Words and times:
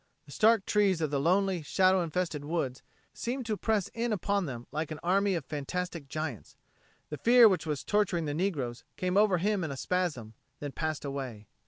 The 0.25 0.31
stark 0.31 0.65
trees 0.65 0.99
of 0.99 1.11
the 1.11 1.19
lonely, 1.19 1.61
shadow 1.61 2.01
infested 2.01 2.43
woods 2.43 2.81
seemed 3.13 3.45
to 3.45 3.55
press 3.55 3.87
in 3.93 4.11
upon 4.11 4.47
them 4.47 4.65
like 4.71 4.89
an 4.89 4.97
army 5.03 5.35
of 5.35 5.45
fantastic 5.45 6.07
giants. 6.07 6.57
The 7.11 7.17
fear 7.19 7.47
which 7.47 7.67
was 7.67 7.83
torturing 7.83 8.25
the 8.25 8.33
negroes 8.33 8.83
came 8.97 9.15
over 9.15 9.37
him 9.37 9.63
in 9.63 9.69
a 9.69 9.77
spasm, 9.77 10.33
then 10.59 10.71
passed 10.71 11.05
away. 11.05 11.45